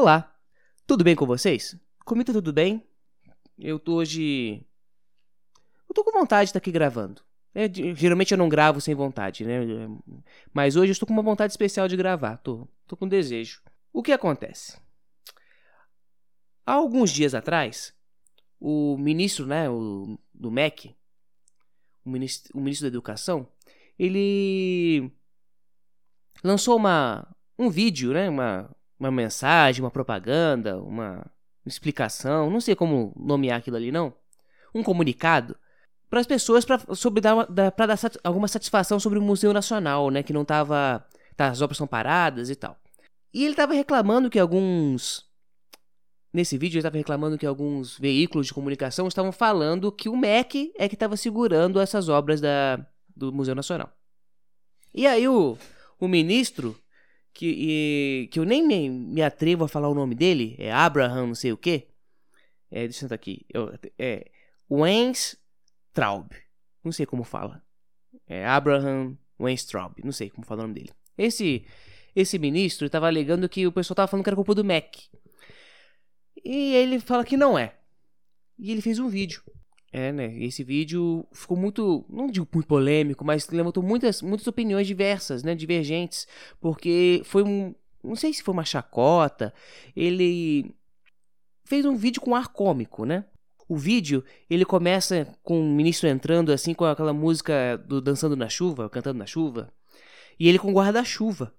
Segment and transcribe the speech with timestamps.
[0.00, 0.34] Olá,
[0.86, 1.76] tudo bem com vocês?
[2.06, 2.88] Comigo tudo bem?
[3.58, 4.64] Eu tô hoje.
[5.86, 7.20] Eu tô com vontade de estar aqui gravando.
[7.54, 9.58] É, geralmente eu não gravo sem vontade, né?
[10.54, 12.38] Mas hoje eu estou com uma vontade especial de gravar.
[12.38, 13.60] Tô, tô com desejo.
[13.92, 14.80] O que acontece?
[16.64, 17.94] Há alguns dias atrás,
[18.58, 20.96] o ministro, né, o, do MEC,
[22.06, 23.46] o ministro, o ministro da Educação,
[23.98, 25.12] ele
[26.42, 31.26] lançou uma, um vídeo, né, uma, uma mensagem, uma propaganda, uma
[31.64, 34.12] explicação, não sei como nomear aquilo ali não,
[34.74, 35.56] um comunicado
[36.10, 36.80] para as pessoas para
[37.48, 41.04] dar, para dar sat, alguma satisfação sobre o Museu Nacional, né, que não tava,
[41.36, 42.76] tá, as obras são paradas e tal.
[43.32, 45.28] E ele estava reclamando que alguns
[46.32, 50.72] nesse vídeo ele estava reclamando que alguns veículos de comunicação estavam falando que o MEC
[50.78, 52.84] é que estava segurando essas obras da,
[53.16, 53.90] do Museu Nacional.
[54.94, 55.56] E aí o,
[55.98, 56.79] o ministro
[57.32, 61.34] que, que eu nem me, me, atrevo a falar o nome dele, é Abraham não
[61.34, 61.88] sei o quê.
[62.70, 63.44] É, deixa eu sentar aqui.
[63.52, 64.30] Eu, é
[64.70, 65.36] Wens
[65.92, 66.30] Traub.
[66.84, 67.62] Não sei como fala.
[68.26, 69.94] É Abraham Weinstraub.
[70.04, 70.90] Não sei como fala o nome dele.
[71.16, 71.64] Esse,
[72.14, 74.96] esse ministro estava alegando que o pessoal estava falando que era culpa do Mac.
[76.44, 77.74] E ele fala que não é.
[78.58, 79.42] E ele fez um vídeo.
[79.92, 80.36] É, né?
[80.38, 85.54] Esse vídeo ficou muito, não digo muito polêmico, mas levantou muitas, muitas opiniões diversas, né?
[85.54, 86.28] Divergentes.
[86.60, 87.74] Porque foi um.
[88.02, 89.52] Não sei se foi uma chacota.
[89.96, 90.72] Ele
[91.64, 93.24] fez um vídeo com ar cômico, né?
[93.68, 98.48] O vídeo, ele começa com o ministro entrando assim com aquela música do Dançando na
[98.48, 99.72] Chuva, cantando na chuva,
[100.40, 101.54] e ele com guarda-chuva.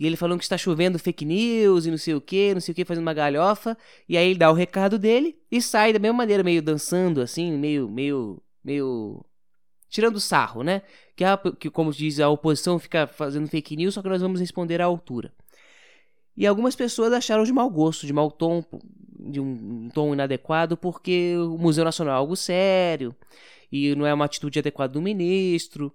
[0.00, 2.72] E ele falando que está chovendo fake news e não sei o que, não sei
[2.72, 3.76] o que, fazendo uma galhofa.
[4.08, 7.52] E aí ele dá o recado dele e sai da mesma maneira, meio dançando, assim,
[7.52, 9.22] meio, meio, meio.
[9.90, 10.80] tirando sarro, né?
[11.14, 14.40] Que, a, que, como diz, a oposição fica fazendo fake news, só que nós vamos
[14.40, 15.34] responder à altura.
[16.34, 18.64] E algumas pessoas acharam de mau gosto, de mau tom,
[19.18, 23.14] de um, tom inadequado, porque o Museu Nacional é algo sério
[23.70, 25.92] e não é uma atitude adequada do ministro.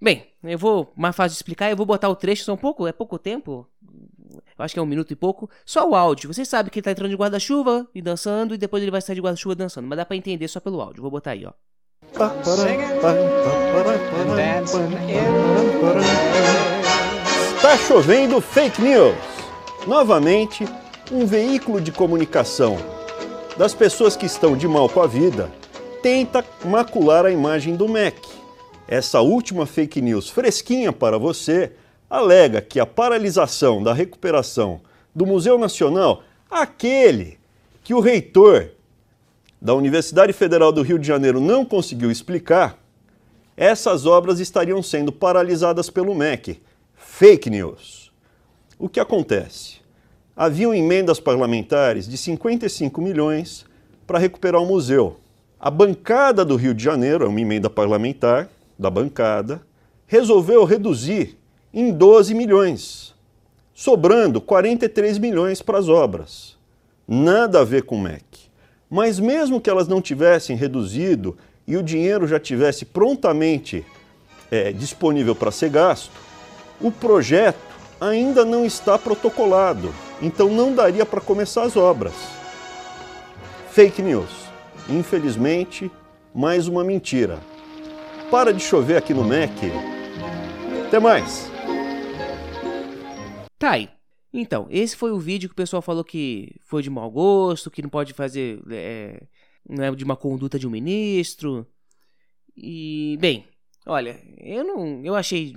[0.00, 2.92] Bem, eu vou mais fácil de explicar, eu vou botar o trecho, são pouco, é
[2.92, 3.66] pouco tempo.
[4.58, 5.50] Eu acho que é um minuto e pouco.
[5.64, 6.32] Só o áudio.
[6.32, 9.16] Você sabe que ele tá entrando de guarda-chuva e dançando, e depois ele vai sair
[9.16, 9.86] de guarda-chuva dançando.
[9.86, 11.02] Mas dá pra entender só pelo áudio.
[11.02, 11.52] Vou botar aí, ó.
[17.56, 19.14] Está chovendo fake news.
[19.86, 20.64] Novamente,
[21.12, 22.78] um veículo de comunicação
[23.56, 25.50] das pessoas que estão de mal com a vida
[26.02, 28.29] tenta macular a imagem do MEC.
[28.90, 31.72] Essa última fake news fresquinha para você
[32.10, 34.80] alega que a paralisação da recuperação
[35.14, 37.38] do Museu Nacional, aquele
[37.82, 38.70] que o reitor
[39.62, 42.76] da Universidade Federal do Rio de Janeiro não conseguiu explicar,
[43.56, 46.60] essas obras estariam sendo paralisadas pelo MEC.
[46.94, 48.10] Fake news.
[48.78, 49.80] O que acontece?
[50.40, 53.66] haviam emendas parlamentares de 55 milhões
[54.06, 55.18] para recuperar o museu.
[55.60, 58.48] A bancada do Rio de Janeiro, é uma emenda parlamentar
[58.80, 59.62] da bancada,
[60.06, 61.38] resolveu reduzir
[61.72, 63.14] em 12 milhões,
[63.74, 66.56] sobrando 43 milhões para as obras.
[67.06, 68.24] Nada a ver com o MEC.
[68.88, 71.36] Mas mesmo que elas não tivessem reduzido
[71.66, 73.86] e o dinheiro já tivesse prontamente
[74.50, 76.10] é, disponível para ser gasto,
[76.80, 77.58] o projeto
[78.00, 79.92] ainda não está protocolado
[80.22, 82.12] então não daria para começar as obras.
[83.70, 84.30] Fake news.
[84.88, 85.90] Infelizmente,
[86.34, 87.38] mais uma mentira.
[88.30, 89.72] Para de chover aqui no MEC.
[90.86, 91.50] Até mais.
[93.58, 93.88] Tá aí.
[94.32, 97.82] Então, esse foi o vídeo que o pessoal falou que foi de mau gosto, que
[97.82, 98.62] não pode fazer.
[98.70, 99.20] É,
[99.68, 101.66] não é de uma conduta de um ministro.
[102.56, 103.44] E, bem,
[103.84, 105.04] olha, eu não.
[105.04, 105.56] Eu achei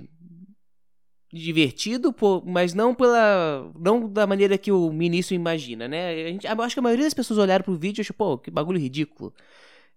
[1.32, 2.14] divertido,
[2.44, 6.10] mas não pela não da maneira que o ministro imagina, né?
[6.10, 8.50] A gente, acho que a maioria das pessoas olharam pro vídeo e achou, pô, que
[8.50, 9.32] bagulho ridículo.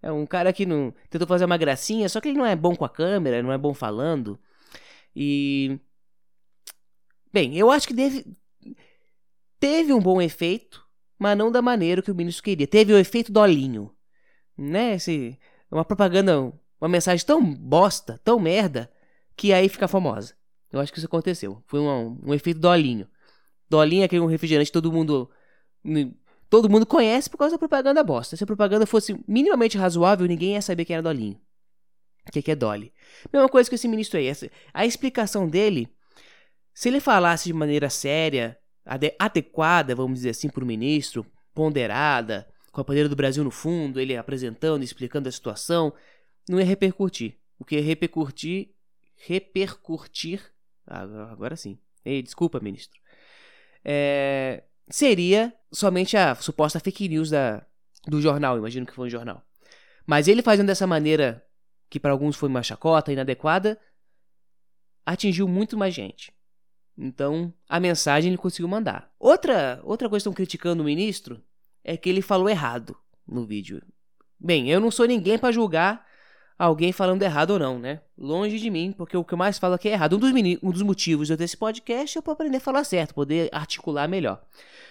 [0.02, 2.74] É um cara que não tentou fazer uma gracinha, só que ele não é bom
[2.76, 4.38] com a câmera, não é bom falando.
[5.14, 5.78] E
[7.32, 8.24] bem, eu acho que deve
[9.58, 10.84] teve um bom efeito,
[11.18, 12.66] mas não da maneira que o ministro queria.
[12.66, 13.92] Teve o efeito dolinho,
[14.56, 14.94] né?
[14.94, 15.38] Esse,
[15.70, 18.90] uma propaganda, uma mensagem tão bosta, tão merda,
[19.36, 20.34] que aí fica famosa.
[20.72, 21.62] Eu acho que isso aconteceu.
[21.66, 23.08] Foi um, um efeito dolinho.
[23.68, 25.30] Dolinho é aquele um refrigerante todo mundo.
[26.48, 28.36] Todo mundo conhece por causa da propaganda bosta.
[28.36, 31.38] Se a propaganda fosse minimamente razoável, ninguém ia saber quem era Dolinho.
[32.26, 32.92] O que, que é Dolly?
[33.32, 34.26] Mesma coisa que esse ministro aí.
[34.26, 35.88] Essa, a explicação dele,
[36.74, 38.58] se ele falasse de maneira séria,
[39.18, 44.00] adequada, vamos dizer assim, para o ministro, ponderada, com a bandeira do Brasil no fundo,
[44.00, 45.92] ele apresentando, explicando a situação,
[46.48, 47.38] não ia repercutir.
[47.58, 48.70] O que ia repercutir,
[49.16, 50.42] repercutir
[50.88, 51.78] Agora sim.
[52.04, 52.98] Ei, desculpa, ministro.
[53.84, 54.64] É...
[54.90, 57.64] seria somente a suposta fake news da,
[58.06, 59.42] do jornal, imagino que foi um jornal.
[60.06, 61.44] Mas ele fazendo dessa maneira,
[61.90, 63.78] que para alguns foi uma chacota, inadequada,
[65.04, 66.32] atingiu muito mais gente.
[66.96, 69.12] Então, a mensagem ele conseguiu mandar.
[69.18, 71.42] Outra, outra coisa que estão criticando o ministro
[71.84, 72.96] é que ele falou errado
[73.26, 73.82] no vídeo.
[74.40, 76.07] Bem, eu não sou ninguém para julgar
[76.58, 78.00] alguém falando errado ou não, né?
[78.16, 80.16] Longe de mim, porque o que eu mais falo aqui é errado.
[80.16, 80.32] Um dos,
[80.62, 83.48] um dos motivos de eu ter esse podcast é para aprender a falar certo, poder
[83.52, 84.42] articular melhor.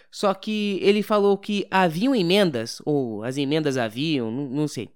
[0.10, 4.90] Só que ele falou que haviam emendas, ou as emendas haviam, não, não sei.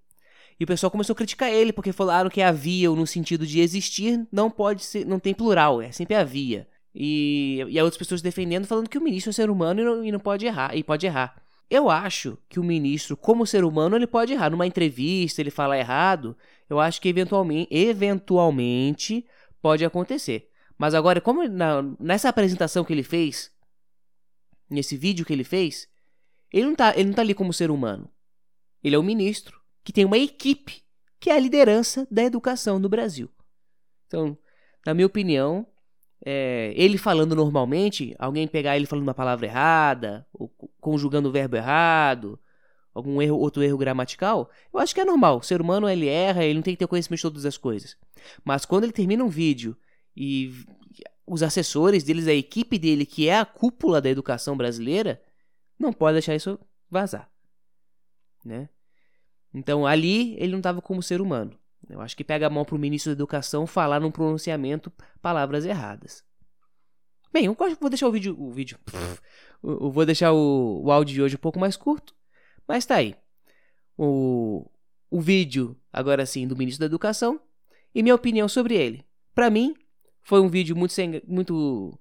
[0.58, 4.26] E o pessoal começou a criticar ele, porque falaram que haviam no sentido de existir,
[4.32, 6.68] não pode ser, não tem plural, é sempre havia.
[6.94, 10.06] E, e há outras pessoas defendendo, falando que o ministro é ser humano e não,
[10.06, 11.42] e não pode errar, e pode errar.
[11.70, 14.50] Eu acho que o ministro, como ser humano, ele pode errar.
[14.50, 16.36] Numa entrevista, ele falar errado,
[16.72, 19.26] eu acho que eventualmente, eventualmente
[19.62, 20.50] pode acontecer.
[20.78, 23.52] Mas agora, como na, nessa apresentação que ele fez,
[24.70, 25.90] nesse vídeo que ele fez,
[26.52, 28.10] ele não, tá, ele não tá ali como ser humano.
[28.82, 30.82] Ele é o ministro que tem uma equipe
[31.20, 33.30] que é a liderança da educação no Brasil.
[34.08, 34.38] Então,
[34.86, 35.68] na minha opinião,
[36.26, 40.48] é, ele falando normalmente, alguém pegar ele falando uma palavra errada, ou
[40.80, 42.40] conjugando o verbo errado,
[42.94, 45.40] algum erro, outro erro gramatical, eu acho que é normal.
[45.40, 47.98] O ser humano ele erra, ele não tem que ter conhecimento de todas as coisas.
[48.44, 49.78] Mas quando ele termina um vídeo
[50.16, 50.54] e
[51.26, 55.22] os assessores deles, a equipe dele, que é a cúpula da educação brasileira,
[55.80, 56.60] não pode deixar isso
[56.90, 57.32] vazar,
[58.44, 58.70] né?
[59.54, 61.58] Então ali ele não estava como ser humano.
[61.90, 64.92] Eu acho que pega a mão para o ministro da Educação falar num pronunciamento
[65.22, 66.24] palavras erradas.
[67.34, 68.36] Bem, eu vou deixar o vídeo.
[68.38, 68.78] O vídeo.
[69.64, 72.14] eu vou deixar o, o áudio de hoje um pouco mais curto.
[72.68, 73.16] Mas tá aí.
[73.98, 74.70] O,
[75.10, 77.40] o vídeo, agora sim, do ministro da Educação.
[77.94, 79.06] E minha opinião sobre ele.
[79.36, 79.76] Para mim,
[80.22, 82.00] foi um vídeo muito, sem, muito,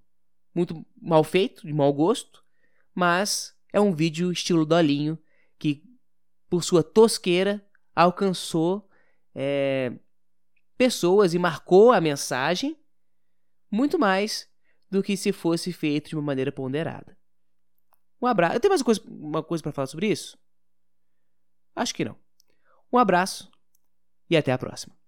[0.55, 2.45] muito mal feito, de mau gosto.
[2.95, 5.19] Mas é um vídeo estilo Dolinho
[5.59, 5.83] que,
[6.49, 7.65] por sua tosqueira,
[7.95, 8.89] alcançou
[9.35, 9.93] é,
[10.77, 12.77] pessoas e marcou a mensagem
[13.71, 14.49] muito mais
[14.91, 17.17] do que se fosse feito de uma maneira ponderada.
[18.21, 18.57] Um abraço.
[18.57, 20.39] Eu tenho mais uma coisa, uma coisa para falar sobre isso?
[21.75, 22.17] Acho que não.
[22.93, 23.51] Um abraço
[24.29, 25.00] e até a próxima.